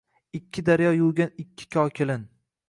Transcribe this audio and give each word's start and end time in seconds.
Ikki 0.37 0.63
daryo 0.69 0.93
yuvgan 1.01 1.35
ikki 1.45 1.69
kokilin— 1.77 2.25